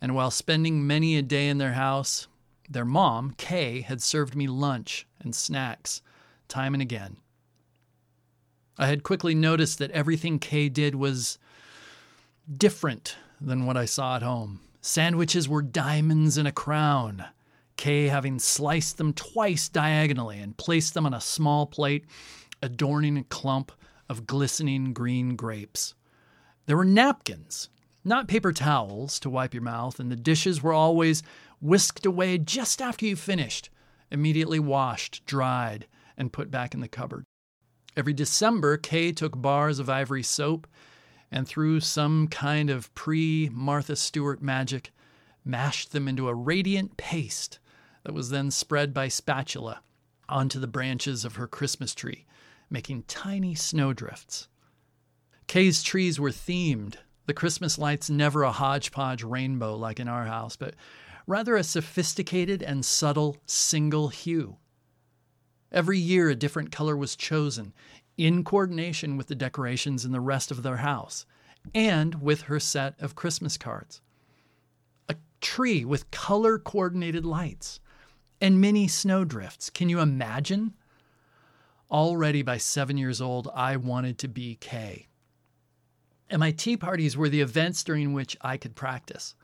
and 0.01 0.13
while 0.13 0.31
spending 0.31 0.85
many 0.85 1.17
a 1.17 1.21
day 1.21 1.47
in 1.47 1.57
their 1.57 1.73
house, 1.73 2.27
their 2.69 2.85
mom, 2.85 3.33
Kay, 3.37 3.81
had 3.81 4.01
served 4.01 4.35
me 4.35 4.47
lunch 4.47 5.07
and 5.19 5.35
snacks 5.35 6.01
time 6.47 6.73
and 6.73 6.81
again. 6.81 7.17
I 8.77 8.87
had 8.87 9.03
quickly 9.03 9.33
noticed 9.33 9.79
that 9.79 9.91
everything 9.91 10.39
Kay 10.39 10.69
did 10.69 10.95
was 10.95 11.37
different 12.51 13.17
than 13.39 13.65
what 13.65 13.77
I 13.77 13.85
saw 13.85 14.15
at 14.15 14.21
home. 14.21 14.59
Sandwiches 14.81 15.49
were 15.49 15.61
diamonds 15.61 16.37
in 16.37 16.45
a 16.45 16.51
crown, 16.51 17.25
Kay 17.77 18.07
having 18.07 18.39
sliced 18.39 18.97
them 18.97 19.13
twice 19.13 19.69
diagonally 19.69 20.39
and 20.39 20.57
placed 20.57 20.93
them 20.93 21.05
on 21.05 21.13
a 21.13 21.21
small 21.21 21.65
plate 21.65 22.05
adorning 22.61 23.17
a 23.17 23.23
clump 23.23 23.71
of 24.09 24.27
glistening 24.27 24.93
green 24.93 25.35
grapes. 25.35 25.93
There 26.65 26.77
were 26.77 26.85
napkins, 26.85 27.69
not 28.03 28.27
paper 28.27 28.53
towels 28.53 29.19
to 29.19 29.29
wipe 29.29 29.53
your 29.53 29.63
mouth, 29.63 29.99
and 29.99 30.11
the 30.11 30.15
dishes 30.15 30.61
were 30.63 30.73
always 30.73 31.23
whisked 31.61 32.05
away 32.05 32.37
just 32.37 32.81
after 32.81 33.05
you 33.05 33.15
finished, 33.15 33.69
immediately 34.11 34.59
washed, 34.59 35.25
dried, 35.25 35.87
and 36.17 36.33
put 36.33 36.51
back 36.51 36.73
in 36.73 36.79
the 36.79 36.87
cupboard. 36.87 37.25
Every 37.97 38.13
December, 38.13 38.77
Kay 38.77 39.11
took 39.11 39.41
bars 39.41 39.79
of 39.79 39.89
ivory 39.89 40.23
soap 40.23 40.67
and 41.31 41.47
through 41.47 41.79
some 41.79 42.27
kind 42.27 42.69
of 42.69 42.93
pre 42.95 43.49
Martha 43.51 43.95
Stewart 43.95 44.41
magic, 44.41 44.91
mashed 45.43 45.91
them 45.91 46.07
into 46.07 46.27
a 46.27 46.33
radiant 46.33 46.97
paste 46.97 47.59
that 48.03 48.13
was 48.13 48.29
then 48.29 48.51
spread 48.51 48.93
by 48.93 49.07
spatula 49.07 49.81
onto 50.29 50.59
the 50.59 50.67
branches 50.67 51.25
of 51.25 51.35
her 51.35 51.47
Christmas 51.47 51.93
tree, 51.93 52.25
making 52.69 53.03
tiny 53.03 53.55
snowdrifts. 53.55 54.47
Kay's 55.47 55.83
trees 55.83 56.19
were 56.19 56.31
themed. 56.31 56.95
The 57.27 57.33
Christmas 57.33 57.77
lights 57.77 58.09
never 58.09 58.43
a 58.43 58.51
hodgepodge 58.51 59.23
rainbow 59.23 59.75
like 59.75 59.99
in 59.99 60.07
our 60.07 60.25
house, 60.25 60.55
but 60.55 60.75
rather 61.27 61.55
a 61.55 61.63
sophisticated 61.63 62.61
and 62.61 62.85
subtle 62.85 63.37
single 63.45 64.09
hue. 64.09 64.57
Every 65.71 65.99
year, 65.99 66.29
a 66.29 66.35
different 66.35 66.71
color 66.71 66.95
was 66.95 67.15
chosen 67.15 67.73
in 68.17 68.43
coordination 68.43 69.17
with 69.17 69.27
the 69.27 69.35
decorations 69.35 70.05
in 70.05 70.11
the 70.11 70.21
rest 70.21 70.51
of 70.51 70.63
their 70.63 70.77
house 70.77 71.25
and 71.73 72.21
with 72.21 72.43
her 72.43 72.59
set 72.59 72.95
of 72.99 73.15
Christmas 73.15 73.57
cards. 73.57 74.01
A 75.09 75.15
tree 75.41 75.83
with 75.83 76.11
color 76.11 76.59
coordinated 76.59 77.25
lights 77.25 77.79
and 78.39 78.61
mini 78.61 78.87
snowdrifts. 78.87 79.69
Can 79.69 79.89
you 79.89 79.99
imagine? 79.99 80.73
Already 81.89 82.41
by 82.41 82.57
seven 82.57 82.97
years 82.97 83.21
old, 83.21 83.49
I 83.53 83.75
wanted 83.77 84.17
to 84.19 84.27
be 84.27 84.55
Kay. 84.55 85.07
And 86.29 86.39
my 86.39 86.51
tea 86.51 86.77
parties 86.77 87.15
were 87.15 87.29
the 87.29 87.41
events 87.41 87.83
during 87.83 88.13
which 88.13 88.35
I 88.41 88.57
could 88.57 88.75
practice. 88.75 89.35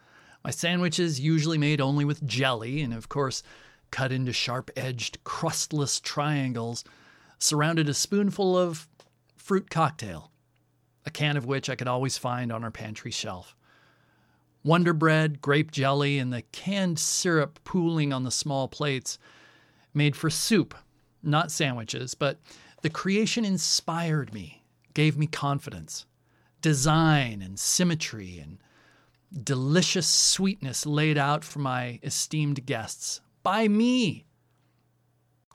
My 0.44 0.52
sandwiches, 0.52 1.20
usually 1.20 1.58
made 1.58 1.80
only 1.80 2.06
with 2.06 2.26
jelly, 2.26 2.82
and 2.82 2.94
of 2.94 3.10
course, 3.10 3.44
cut 3.92 4.12
into 4.12 4.34
sharp 4.34 4.72
edged, 4.76 5.24
crustless 5.24 6.00
triangles, 6.00 6.84
surrounded 7.38 7.90
a 7.90 7.94
spoonful 7.94 8.58
of 8.58 8.88
fruit 9.36 9.70
cocktail, 9.70 10.32
a 11.06 11.12
can 11.12 11.38
of 11.38 11.46
which 11.46 11.70
I 11.70 11.76
could 11.76 11.88
always 11.88 12.18
find 12.18 12.52
on 12.52 12.64
our 12.64 12.72
pantry 12.72 13.12
shelf. 13.12 13.56
Wonder 14.64 14.94
bread, 14.94 15.42
grape 15.42 15.72
jelly, 15.72 16.20
and 16.20 16.32
the 16.32 16.44
canned 16.52 17.00
syrup 17.00 17.60
pooling 17.64 18.14
on 18.14 18.24
the 18.24 18.32
small 18.32 18.68
plates 18.68 19.18
made 19.94 20.16
for 20.16 20.30
soup, 20.30 20.76
not 21.24 21.52
sandwiches, 21.52 22.14
but 22.14 22.40
the 22.82 22.90
creation 22.90 23.44
inspired 23.44 24.34
me, 24.34 24.64
gave 24.94 25.18
me 25.18 25.28
confidence. 25.28 26.06
Design 26.62 27.42
and 27.42 27.60
symmetry 27.60 28.40
and 28.40 28.60
delicious 29.32 30.08
sweetness 30.08 30.86
laid 30.86 31.18
out 31.18 31.44
for 31.44 31.60
my 31.60 32.00
esteemed 32.04 32.66
guests 32.66 33.22
by 33.44 33.68
me. 33.68 34.26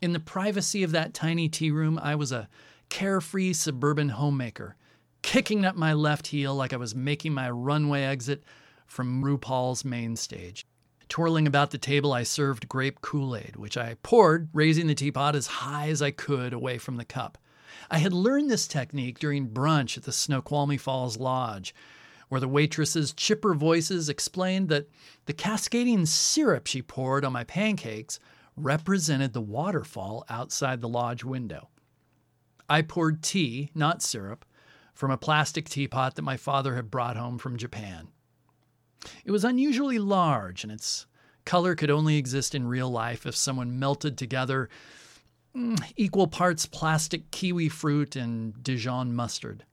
In 0.00 0.12
the 0.12 0.20
privacy 0.20 0.82
of 0.82 0.92
that 0.92 1.14
tiny 1.14 1.48
tea 1.48 1.70
room, 1.70 1.98
I 2.02 2.14
was 2.14 2.32
a 2.32 2.48
carefree 2.88 3.52
suburban 3.52 4.10
homemaker, 4.10 4.76
kicking 5.22 5.64
up 5.64 5.76
my 5.76 5.92
left 5.92 6.28
heel 6.28 6.54
like 6.54 6.72
I 6.72 6.76
was 6.76 6.94
making 6.94 7.34
my 7.34 7.50
runway 7.50 8.02
exit 8.02 8.44
from 8.86 9.22
RuPaul's 9.22 9.84
main 9.84 10.16
stage. 10.16 10.66
Twirling 11.08 11.46
about 11.46 11.70
the 11.70 11.78
table, 11.78 12.12
I 12.12 12.24
served 12.24 12.68
grape 12.68 13.00
Kool 13.00 13.36
Aid, 13.36 13.56
which 13.56 13.76
I 13.76 13.96
poured, 14.02 14.48
raising 14.52 14.86
the 14.86 14.94
teapot 14.94 15.36
as 15.36 15.46
high 15.46 15.88
as 15.88 16.02
I 16.02 16.10
could 16.10 16.52
away 16.52 16.78
from 16.78 16.96
the 16.96 17.04
cup. 17.04 17.38
I 17.90 17.98
had 17.98 18.12
learned 18.12 18.50
this 18.50 18.66
technique 18.66 19.18
during 19.18 19.48
brunch 19.48 19.96
at 19.96 20.04
the 20.04 20.12
Snoqualmie 20.12 20.78
Falls 20.78 21.16
Lodge, 21.16 21.74
where 22.28 22.40
the 22.40 22.48
waitress's 22.48 23.12
chipper 23.12 23.54
voices 23.54 24.08
explained 24.08 24.68
that 24.68 24.88
the 25.26 25.32
cascading 25.32 26.06
syrup 26.06 26.66
she 26.66 26.82
poured 26.82 27.24
on 27.24 27.32
my 27.32 27.44
pancakes 27.44 28.18
represented 28.56 29.32
the 29.32 29.40
waterfall 29.40 30.24
outside 30.28 30.80
the 30.80 30.88
lodge 30.88 31.22
window. 31.22 31.68
I 32.68 32.82
poured 32.82 33.22
tea, 33.22 33.70
not 33.74 34.02
syrup, 34.02 34.44
from 34.94 35.10
a 35.10 35.18
plastic 35.18 35.68
teapot 35.68 36.14
that 36.16 36.22
my 36.22 36.36
father 36.36 36.74
had 36.74 36.90
brought 36.90 37.16
home 37.16 37.38
from 37.38 37.58
Japan. 37.58 38.08
It 39.24 39.30
was 39.30 39.44
unusually 39.44 39.98
large, 39.98 40.64
and 40.64 40.72
its 40.72 41.06
color 41.44 41.74
could 41.74 41.90
only 41.90 42.16
exist 42.16 42.54
in 42.54 42.66
real 42.66 42.90
life 42.90 43.26
if 43.26 43.36
someone 43.36 43.78
melted 43.78 44.18
together 44.18 44.68
mm, 45.54 45.80
equal 45.96 46.26
parts 46.26 46.66
plastic 46.66 47.30
kiwi 47.30 47.68
fruit 47.68 48.16
and 48.16 48.62
Dijon 48.62 49.14
mustard. 49.14 49.64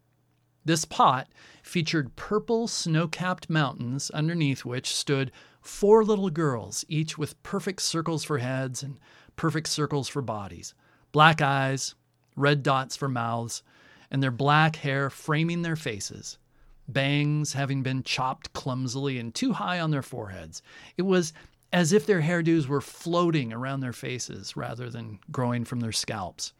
This 0.65 0.85
pot 0.85 1.27
featured 1.61 2.15
purple 2.15 2.67
snow 2.67 3.07
capped 3.07 3.49
mountains 3.49 4.09
underneath 4.11 4.63
which 4.63 4.95
stood 4.95 5.31
four 5.61 6.05
little 6.05 6.29
girls, 6.29 6.85
each 6.87 7.17
with 7.17 7.41
perfect 7.43 7.81
circles 7.81 8.23
for 8.23 8.37
heads 8.37 8.81
and 8.81 8.99
perfect 9.35 9.67
circles 9.67 10.07
for 10.07 10.21
bodies, 10.21 10.73
black 11.11 11.41
eyes, 11.41 11.95
red 12.35 12.63
dots 12.63 12.95
for 12.95 13.09
mouths, 13.09 13.63
and 14.09 14.21
their 14.21 14.31
black 14.31 14.77
hair 14.77 15.09
framing 15.09 15.63
their 15.63 15.75
faces, 15.75 16.37
bangs 16.87 17.53
having 17.53 17.83
been 17.83 18.03
chopped 18.03 18.53
clumsily 18.53 19.17
and 19.17 19.33
too 19.35 19.53
high 19.53 19.79
on 19.79 19.91
their 19.91 20.01
foreheads. 20.01 20.61
It 20.97 21.01
was 21.03 21.33
as 21.73 21.91
if 21.91 22.05
their 22.05 22.21
hairdos 22.21 22.67
were 22.67 22.81
floating 22.81 23.51
around 23.51 23.79
their 23.79 23.93
faces 23.93 24.55
rather 24.55 24.89
than 24.89 25.19
growing 25.31 25.65
from 25.65 25.79
their 25.79 25.91
scalps. 25.91 26.53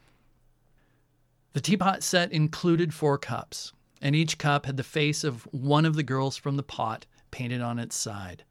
The 1.54 1.62
teapot 1.62 2.02
set 2.02 2.32
included 2.32 2.94
four 2.94 3.20
cups, 3.20 3.74
and 4.04 4.18
each 4.18 4.38
cup 4.38 4.66
had 4.66 4.76
the 4.76 4.84
face 4.84 5.24
of 5.24 5.48
one 5.52 5.86
of 5.86 5.96
the 5.96 6.04
girls 6.04 6.36
from 6.36 6.58
the 6.58 6.62
pot 6.62 7.06
painted 7.32 7.62
on 7.62 7.80
its 7.80 7.96
side. 7.96 8.44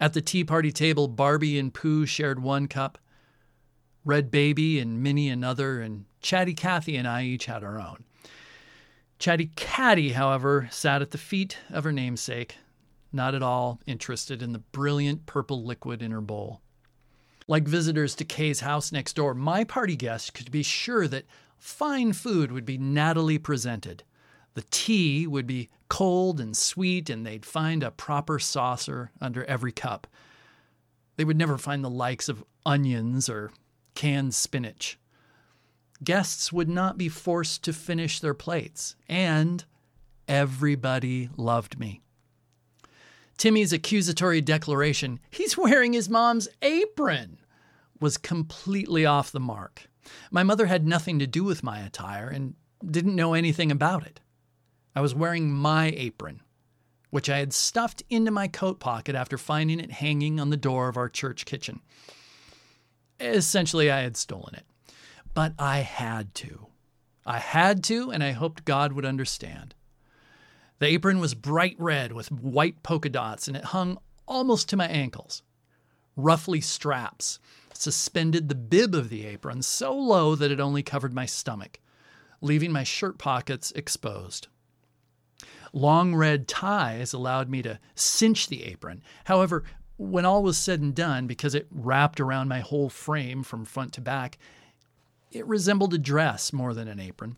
At 0.00 0.14
the 0.14 0.22
tea 0.22 0.42
party 0.42 0.72
table, 0.72 1.06
Barbie 1.06 1.58
and 1.58 1.72
Pooh 1.72 2.06
shared 2.06 2.42
one 2.42 2.66
cup, 2.66 2.98
Red 4.06 4.30
Baby 4.30 4.80
and 4.80 5.02
Minnie 5.02 5.28
another, 5.28 5.82
and 5.82 6.06
Chatty 6.22 6.54
Cathy 6.54 6.96
and 6.96 7.06
I 7.06 7.24
each 7.24 7.44
had 7.44 7.62
our 7.62 7.78
own. 7.78 8.04
Chatty 9.18 9.50
Catty, 9.54 10.12
however, 10.12 10.66
sat 10.72 11.02
at 11.02 11.10
the 11.10 11.18
feet 11.18 11.58
of 11.70 11.84
her 11.84 11.92
namesake, 11.92 12.56
not 13.12 13.34
at 13.34 13.42
all 13.42 13.80
interested 13.86 14.42
in 14.42 14.52
the 14.52 14.58
brilliant 14.58 15.26
purple 15.26 15.62
liquid 15.62 16.00
in 16.02 16.10
her 16.10 16.22
bowl. 16.22 16.62
Like 17.46 17.68
visitors 17.68 18.14
to 18.14 18.24
Kay's 18.24 18.60
house 18.60 18.90
next 18.90 19.12
door, 19.12 19.34
my 19.34 19.62
party 19.62 19.94
guests 19.94 20.30
could 20.30 20.50
be 20.50 20.62
sure 20.62 21.06
that 21.08 21.26
fine 21.58 22.14
food 22.14 22.50
would 22.50 22.64
be 22.64 22.78
nattily 22.78 23.38
presented. 23.38 24.04
The 24.54 24.64
tea 24.70 25.26
would 25.26 25.46
be 25.46 25.68
cold 25.88 26.40
and 26.40 26.56
sweet, 26.56 27.10
and 27.10 27.26
they'd 27.26 27.44
find 27.44 27.82
a 27.82 27.90
proper 27.90 28.38
saucer 28.38 29.10
under 29.20 29.44
every 29.44 29.72
cup. 29.72 30.06
They 31.16 31.24
would 31.24 31.36
never 31.36 31.58
find 31.58 31.84
the 31.84 31.90
likes 31.90 32.28
of 32.28 32.44
onions 32.64 33.28
or 33.28 33.52
canned 33.94 34.34
spinach. 34.34 34.98
Guests 36.02 36.52
would 36.52 36.68
not 36.68 36.98
be 36.98 37.08
forced 37.08 37.62
to 37.64 37.72
finish 37.72 38.20
their 38.20 38.34
plates, 38.34 38.96
and 39.08 39.64
everybody 40.26 41.30
loved 41.36 41.78
me. 41.78 42.00
Timmy's 43.36 43.72
accusatory 43.72 44.40
declaration, 44.40 45.18
he's 45.30 45.58
wearing 45.58 45.92
his 45.92 46.08
mom's 46.08 46.48
apron, 46.62 47.38
was 48.00 48.16
completely 48.16 49.04
off 49.06 49.32
the 49.32 49.40
mark. 49.40 49.88
My 50.30 50.42
mother 50.42 50.66
had 50.66 50.86
nothing 50.86 51.18
to 51.18 51.26
do 51.26 51.42
with 51.42 51.62
my 51.62 51.80
attire 51.80 52.28
and 52.28 52.54
didn't 52.88 53.16
know 53.16 53.34
anything 53.34 53.70
about 53.72 54.06
it. 54.06 54.20
I 54.94 55.00
was 55.00 55.14
wearing 55.14 55.50
my 55.50 55.92
apron, 55.96 56.40
which 57.10 57.28
I 57.28 57.38
had 57.38 57.52
stuffed 57.52 58.02
into 58.08 58.30
my 58.30 58.48
coat 58.48 58.78
pocket 58.78 59.14
after 59.14 59.36
finding 59.36 59.80
it 59.80 59.90
hanging 59.90 60.38
on 60.38 60.50
the 60.50 60.56
door 60.56 60.88
of 60.88 60.96
our 60.96 61.08
church 61.08 61.44
kitchen. 61.44 61.80
Essentially, 63.18 63.90
I 63.90 64.02
had 64.02 64.16
stolen 64.16 64.54
it. 64.54 64.64
But 65.34 65.54
I 65.58 65.78
had 65.78 66.34
to. 66.36 66.66
I 67.26 67.38
had 67.38 67.82
to, 67.84 68.10
and 68.10 68.22
I 68.22 68.32
hoped 68.32 68.64
God 68.64 68.92
would 68.92 69.04
understand. 69.04 69.74
The 70.78 70.86
apron 70.86 71.18
was 71.18 71.34
bright 71.34 71.76
red 71.78 72.12
with 72.12 72.30
white 72.30 72.82
polka 72.82 73.08
dots, 73.08 73.48
and 73.48 73.56
it 73.56 73.64
hung 73.64 73.98
almost 74.26 74.68
to 74.68 74.76
my 74.76 74.86
ankles. 74.86 75.42
Ruffly 76.16 76.60
straps 76.60 77.38
suspended 77.72 78.48
the 78.48 78.54
bib 78.54 78.94
of 78.94 79.08
the 79.08 79.26
apron 79.26 79.62
so 79.62 79.96
low 79.96 80.34
that 80.36 80.52
it 80.52 80.60
only 80.60 80.82
covered 80.82 81.12
my 81.12 81.26
stomach, 81.26 81.80
leaving 82.40 82.70
my 82.70 82.84
shirt 82.84 83.18
pockets 83.18 83.72
exposed. 83.72 84.46
Long 85.76 86.14
red 86.14 86.46
ties 86.46 87.12
allowed 87.12 87.50
me 87.50 87.60
to 87.62 87.80
cinch 87.96 88.46
the 88.46 88.62
apron. 88.62 89.02
However, 89.24 89.64
when 89.96 90.24
all 90.24 90.44
was 90.44 90.56
said 90.56 90.80
and 90.80 90.94
done, 90.94 91.26
because 91.26 91.52
it 91.52 91.66
wrapped 91.72 92.20
around 92.20 92.46
my 92.46 92.60
whole 92.60 92.88
frame 92.88 93.42
from 93.42 93.64
front 93.64 93.92
to 93.94 94.00
back, 94.00 94.38
it 95.32 95.44
resembled 95.48 95.92
a 95.92 95.98
dress 95.98 96.52
more 96.52 96.74
than 96.74 96.86
an 96.86 97.00
apron. 97.00 97.36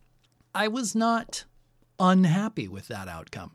I 0.55 0.69
was 0.69 0.95
not 0.95 1.45
unhappy 1.99 2.69
with 2.69 2.89
that 2.89 3.09
outcome. 3.09 3.53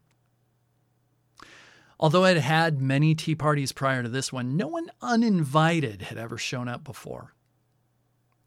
Although 1.99 2.25
I'd 2.25 2.37
had 2.37 2.81
many 2.81 3.13
tea 3.13 3.35
parties 3.35 3.71
prior 3.71 4.01
to 4.01 4.09
this 4.09 4.33
one, 4.33 4.57
no 4.57 4.67
one 4.67 4.89
uninvited 4.99 6.01
had 6.01 6.17
ever 6.17 6.39
shown 6.39 6.67
up 6.67 6.83
before. 6.83 7.35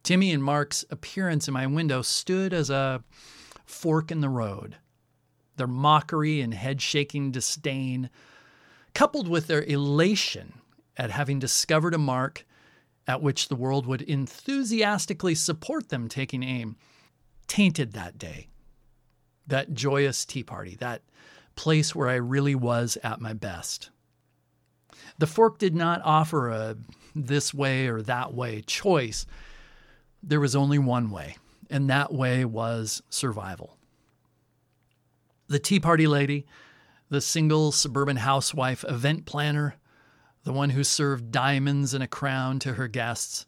Timmy 0.03 0.33
and 0.33 0.42
Mark's 0.42 0.85
appearance 0.90 1.47
in 1.47 1.55
my 1.55 1.68
window 1.68 2.03
stood 2.03 2.53
as 2.53 2.70
a 2.70 3.05
fork 3.64 4.11
in 4.11 4.20
the 4.20 4.29
road. 4.29 4.79
Their 5.56 5.66
mockery 5.66 6.40
and 6.40 6.52
head 6.54 6.82
shaking 6.82 7.30
disdain, 7.30 8.10
coupled 8.94 9.28
with 9.28 9.46
their 9.46 9.62
elation 9.62 10.54
at 10.96 11.10
having 11.10 11.38
discovered 11.38 11.94
a 11.94 11.98
mark 11.98 12.44
at 13.06 13.22
which 13.22 13.48
the 13.48 13.56
world 13.56 13.86
would 13.86 14.02
enthusiastically 14.02 15.34
support 15.34 15.88
them 15.88 16.08
taking 16.08 16.42
aim, 16.42 16.76
tainted 17.46 17.92
that 17.92 18.18
day, 18.18 18.48
that 19.46 19.74
joyous 19.74 20.24
tea 20.24 20.42
party, 20.42 20.76
that 20.76 21.02
place 21.54 21.94
where 21.94 22.08
I 22.08 22.14
really 22.14 22.54
was 22.54 22.96
at 23.02 23.20
my 23.20 23.32
best. 23.32 23.90
The 25.18 25.26
fork 25.26 25.58
did 25.58 25.74
not 25.74 26.00
offer 26.04 26.50
a 26.50 26.76
this 27.14 27.54
way 27.54 27.86
or 27.86 28.02
that 28.02 28.34
way 28.34 28.62
choice. 28.62 29.26
There 30.22 30.40
was 30.40 30.56
only 30.56 30.78
one 30.78 31.10
way, 31.10 31.36
and 31.70 31.88
that 31.90 32.12
way 32.12 32.44
was 32.44 33.02
survival. 33.10 33.73
The 35.48 35.59
Tea 35.59 35.78
Party 35.78 36.07
lady, 36.07 36.46
the 37.11 37.20
single 37.20 37.70
suburban 37.70 38.16
housewife 38.16 38.85
event 38.88 39.26
planner, 39.26 39.76
the 40.44 40.52
one 40.52 40.70
who 40.70 40.85
served 40.85 41.30
diamonds 41.30 41.92
and 41.92 42.02
a 42.02 42.09
crown 42.09 42.59
to 42.61 42.74
her 42.74 42.88
guests. 42.88 43.46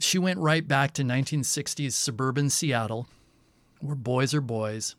She 0.00 0.18
went 0.18 0.38
right 0.38 0.66
back 0.66 0.92
to 0.94 1.02
1960s 1.02 1.92
suburban 1.92 2.50
Seattle, 2.50 3.08
where 3.80 3.96
boys 3.96 4.34
are 4.34 4.40
boys, 4.40 4.96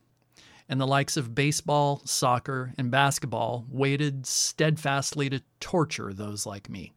and 0.70 0.80
the 0.80 0.88
likes 0.88 1.18
of 1.18 1.36
baseball, 1.36 2.02
soccer, 2.06 2.74
and 2.78 2.92
basketball 2.92 3.66
waited 3.70 4.26
steadfastly 4.26 5.30
to 5.30 5.42
torture 5.60 6.14
those 6.14 6.46
like 6.46 6.70
me. 6.70 6.94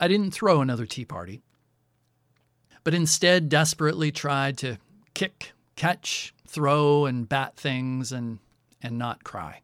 I 0.00 0.08
didn't 0.08 0.32
throw 0.32 0.60
another 0.60 0.86
tea 0.86 1.04
party, 1.04 1.42
but 2.82 2.94
instead 2.94 3.48
desperately 3.48 4.10
tried 4.10 4.58
to 4.58 4.78
kick, 5.14 5.52
catch, 5.76 6.34
throw, 6.46 7.06
and 7.06 7.28
bat 7.28 7.56
things 7.56 8.12
and, 8.12 8.38
and 8.82 8.98
not 8.98 9.24
cry. 9.24 9.62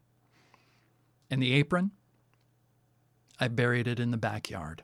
And 1.29 1.41
the 1.41 1.53
apron? 1.53 1.91
I 3.39 3.47
buried 3.47 3.87
it 3.87 3.99
in 3.99 4.11
the 4.11 4.17
backyard. 4.17 4.83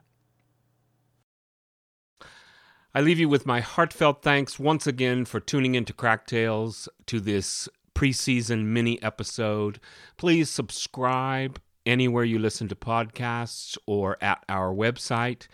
I 2.94 3.02
leave 3.02 3.18
you 3.18 3.28
with 3.28 3.44
my 3.44 3.60
heartfelt 3.60 4.22
thanks 4.22 4.58
once 4.58 4.86
again 4.86 5.26
for 5.26 5.38
tuning 5.38 5.74
into 5.74 5.92
Crack 5.92 6.26
Tales 6.26 6.88
to 7.06 7.20
this 7.20 7.68
preseason 7.94 8.64
mini 8.64 9.02
episode. 9.02 9.80
Please 10.16 10.48
subscribe 10.48 11.60
anywhere 11.84 12.24
you 12.24 12.38
listen 12.38 12.68
to 12.68 12.74
podcasts 12.74 13.76
or 13.86 14.16
at 14.22 14.42
our 14.48 14.72
website 14.74 15.46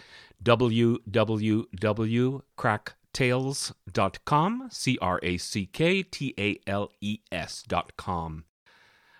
www.cracktales.com 3.13 4.69
c 4.71 4.99
r 5.01 5.21
a 5.23 5.37
c 5.37 5.67
k 5.67 6.03
t 6.03 6.35
a 6.39 6.59
l 6.67 6.91
e 7.01 7.19
s.com 7.31 8.45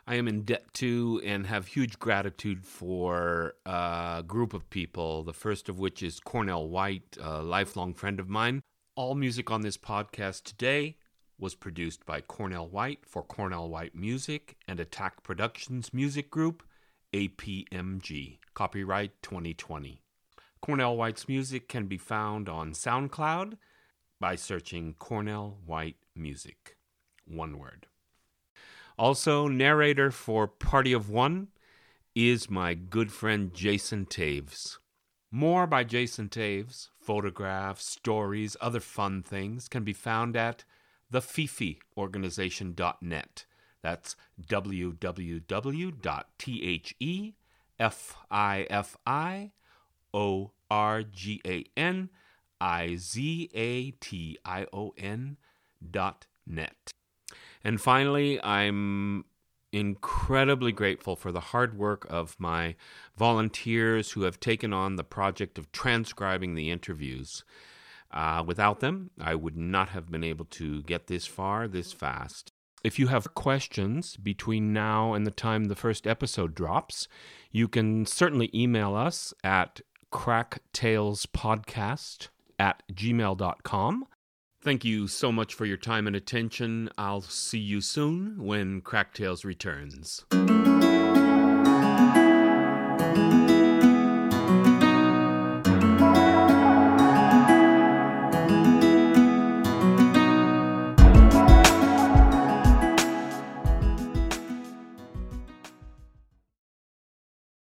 I 0.05 0.17
am 0.17 0.27
in 0.27 0.43
debt 0.43 0.75
to 0.75 1.21
and 1.25 1.47
have 1.47 1.69
huge 1.69 1.99
gratitude 2.01 2.67
for 2.67 3.55
uh, 3.65 4.17
a 4.19 4.25
group 4.27 4.53
of 4.53 4.69
people, 4.69 5.23
the 5.23 5.33
first 5.33 5.69
of 5.69 5.79
which 5.79 6.03
is 6.03 6.19
Cornell 6.19 6.69
White, 6.69 7.17
a 7.21 7.41
lifelong 7.41 7.95
friend 7.95 8.19
of 8.19 8.29
mine. 8.29 8.63
All 8.97 9.15
music 9.15 9.51
on 9.51 9.61
this 9.61 9.77
podcast 9.77 10.43
today 10.43 10.97
was 11.39 11.55
produced 11.55 12.05
by 12.05 12.21
Cornell 12.21 12.67
White 12.67 13.07
for 13.07 13.23
Cornell 13.23 13.69
White 13.69 13.95
Music 13.95 14.57
and 14.67 14.81
Attack 14.81 15.23
Productions 15.23 15.95
Music 15.95 16.31
Group, 16.31 16.65
APMG. 17.13 18.39
Copyright 18.55 19.23
2020. 19.23 20.03
Cornell 20.61 20.97
White's 20.97 21.29
music 21.29 21.69
can 21.69 21.87
be 21.87 21.99
found 21.99 22.49
on 22.49 22.73
SoundCloud 22.73 23.55
by 24.23 24.35
searching 24.37 24.95
Cornell 25.01 25.59
White 25.67 25.97
Music. 26.15 26.77
One 27.27 27.59
word. 27.59 27.89
Also, 28.97 29.49
narrator 29.49 30.13
for 30.13 30.47
Party 30.47 30.93
of 30.93 31.11
One 31.11 31.49
is 32.15 32.49
my 32.49 32.75
good 32.75 33.11
friend 33.11 33.53
Jason 33.53 34.07
Taves. 34.07 34.79
More 35.33 35.67
by 35.67 35.83
Jason 35.83 36.29
Taves, 36.29 36.91
photographs, 37.01 37.85
stories, 37.85 38.57
other 38.61 38.79
fun 38.79 39.25
things 39.25 39.67
can 39.67 39.83
be 39.83 39.93
found 39.93 40.37
at 40.37 40.63
thefifiorganization.net. 41.13 43.47
That's 43.83 44.15
www.thefifiorganization 52.63 55.37
dot 55.91 56.27
net. 56.47 56.93
And 57.65 57.81
finally, 57.81 58.41
I'm 58.43 59.25
incredibly 59.73 60.71
grateful 60.71 61.17
for 61.17 61.33
the 61.33 61.41
hard 61.41 61.77
work 61.77 62.07
of 62.11 62.37
my 62.39 62.77
volunteers 63.17 64.13
who 64.13 64.23
have 64.23 64.39
taken 64.39 64.73
on 64.73 64.95
the 64.97 65.05
project 65.05 65.59
of 65.59 65.73
transcribing 65.73 66.55
the 66.55 66.71
interviews. 66.71 67.43
Uh, 68.13 68.45
without 68.47 68.81
them, 68.81 69.11
I 69.19 69.35
would 69.35 69.57
not 69.57 69.89
have 69.89 70.11
been 70.11 70.25
able 70.25 70.45
to 70.47 70.83
get 70.83 71.07
this 71.07 71.27
far 71.27 71.67
this 71.67 71.93
fast. 71.93 72.53
If 72.85 72.99
you 72.99 73.07
have 73.07 73.35
questions 73.35 74.17
between 74.17 74.73
now 74.73 75.15
and 75.15 75.27
the 75.27 75.31
time 75.31 75.65
the 75.65 75.77
first 75.77 76.07
episode 76.07 76.55
drops, 76.55 77.09
you 77.51 77.69
can 77.69 78.07
certainly 78.07 78.51
email 78.55 78.95
us 78.95 79.33
at 79.43 79.81
cracktalespodcast 80.13 82.29
at 82.63 82.83
gmail.com. 82.93 84.07
Thank 84.63 84.85
you 84.85 85.09
so 85.09 85.33
much 85.33 85.55
for 85.55 85.65
your 85.65 85.77
time 85.77 86.07
and 86.07 86.15
attention. 86.15 86.89
I'll 86.97 87.23
see 87.23 87.59
you 87.59 87.81
soon 87.81 88.37
when 88.39 88.81
Crack 88.81 89.13
Tales 89.13 89.45
returns. 89.45 90.25